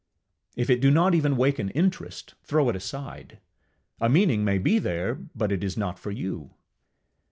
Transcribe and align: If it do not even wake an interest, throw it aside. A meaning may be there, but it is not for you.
If 0.55 0.71
it 0.71 0.81
do 0.81 0.89
not 0.89 1.13
even 1.13 1.37
wake 1.37 1.59
an 1.59 1.69
interest, 1.69 2.33
throw 2.41 2.69
it 2.69 2.75
aside. 2.75 3.37
A 3.99 4.09
meaning 4.09 4.43
may 4.43 4.57
be 4.57 4.79
there, 4.79 5.13
but 5.35 5.51
it 5.51 5.63
is 5.63 5.77
not 5.77 5.99
for 5.99 6.09
you. 6.09 6.55